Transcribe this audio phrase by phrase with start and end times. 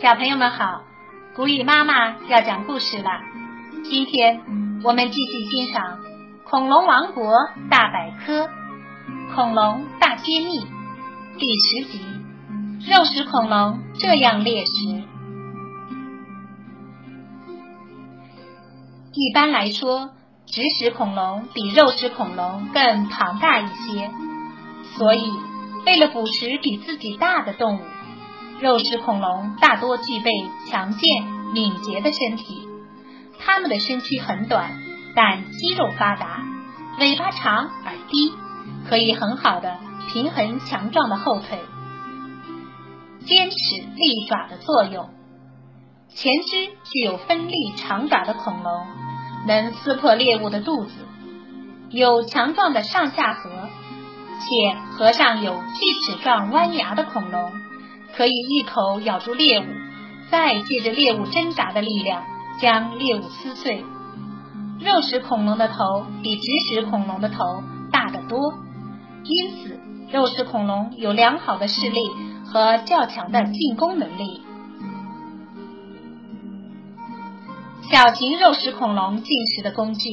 [0.00, 0.84] 小朋友们好，
[1.36, 3.10] 古语妈妈要讲故事了。
[3.84, 4.40] 今天
[4.82, 5.98] 我们继续欣赏
[6.42, 7.34] 《恐龙王国
[7.68, 8.48] 大百科：
[9.34, 10.60] 恐龙大揭秘》
[11.38, 12.00] 第十集：
[12.90, 14.72] 肉食恐龙这样猎食。
[19.12, 20.12] 一般来说，
[20.46, 24.10] 植食恐龙比肉食恐龙更庞大一些，
[24.96, 25.30] 所以
[25.84, 27.82] 为了捕食比自己大的动物。
[28.60, 30.30] 肉食恐龙大多具备
[30.68, 31.24] 强健、
[31.54, 32.68] 敏捷的身体，
[33.38, 34.72] 它们的身躯很短，
[35.16, 36.44] 但肌肉发达，
[36.98, 38.34] 尾巴长而低，
[38.86, 39.78] 可以很好的
[40.12, 41.58] 平衡强壮的后腿。
[43.24, 43.56] 尖齿
[43.96, 45.08] 利爪的作用，
[46.10, 48.86] 前肢具有锋利长爪的恐龙
[49.46, 50.92] 能撕破猎物的肚子，
[51.88, 53.48] 有强壮的上下颌，
[54.38, 57.52] 且颌上有锯齿状弯牙的恐龙。
[58.20, 59.64] 可以一口咬住猎物，
[60.30, 62.22] 再借着猎物挣扎的力量
[62.60, 63.82] 将猎物撕碎。
[64.78, 67.38] 肉食恐龙的头比植食恐龙的头
[67.90, 68.52] 大得多，
[69.24, 69.80] 因此
[70.12, 71.98] 肉食恐龙有良好的视力
[72.44, 74.42] 和较强的进攻能力。
[77.90, 80.10] 小型肉食恐龙进食的工具：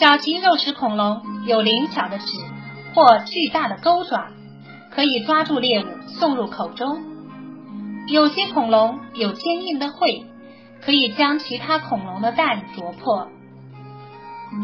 [0.00, 2.24] 小型肉食恐龙有灵巧的齿
[2.92, 4.32] 或巨大的钩爪。
[4.96, 7.02] 可以抓住猎物送入口中。
[8.08, 10.24] 有些恐龙有坚硬的喙，
[10.82, 13.28] 可以将其他恐龙的蛋啄破。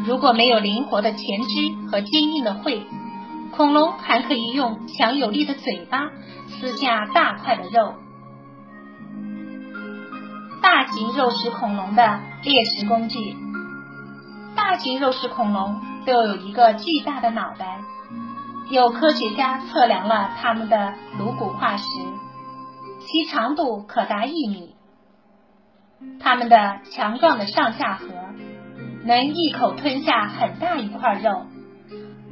[0.07, 2.87] 如果没有灵活的前肢和坚硬的喙，
[3.55, 6.11] 恐龙还可以用强有力的嘴巴
[6.49, 7.93] 撕下大块的肉。
[10.63, 13.37] 大型肉食恐龙的猎食工具：
[14.57, 17.81] 大型肉食恐龙都有一个巨大的脑袋。
[18.73, 21.85] 有科学家测量了它们的颅骨化石，
[23.01, 24.75] 其长度可达一米。
[26.19, 28.07] 它们的强壮的上下颌
[29.05, 31.43] 能一口吞下很大一块肉。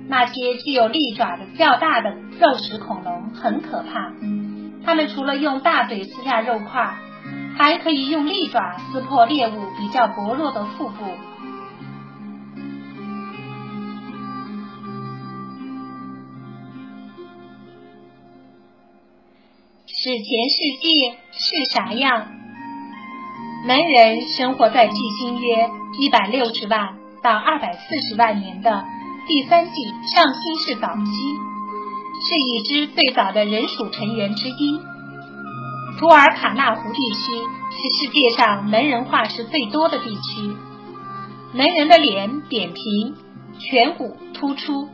[0.09, 4.15] 那些具有利爪的较大的肉食恐龙很可怕，
[4.83, 6.95] 它们除了用大嘴撕下肉块，
[7.59, 11.05] 还可以用利爪撕破猎物比较薄弱的腹部。
[20.03, 22.29] 史前世界是啥样？
[23.67, 25.69] 门人生活在距今约
[25.99, 28.83] 一百六十万到二百四十万年的
[29.29, 29.73] 第三纪
[30.15, 31.13] 上新世早期，
[32.23, 34.81] 是已知最早的人属成员之一。
[35.99, 37.37] 图尔卡纳湖地区
[37.71, 40.57] 是世界上门人化石最多的地区。
[41.53, 43.15] 门人的脸扁平，
[43.59, 44.89] 颧骨突出，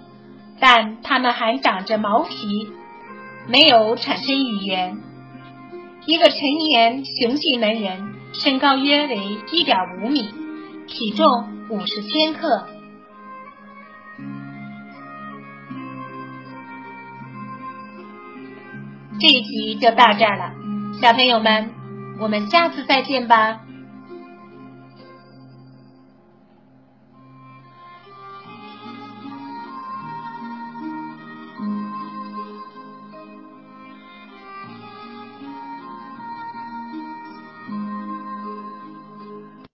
[0.59, 2.73] 但他们还长着毛皮。
[3.49, 4.99] 没有产生语言。
[6.07, 9.17] 一个成年雄性门人身高约为
[9.51, 10.29] 一点五米，
[10.87, 11.27] 体重
[11.69, 12.69] 五十千克。
[19.19, 20.53] 这一集就到这儿了，
[21.01, 21.71] 小朋友们，
[22.21, 23.66] 我们下次再见吧。